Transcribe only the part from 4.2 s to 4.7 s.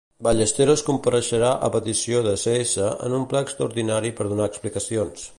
per donar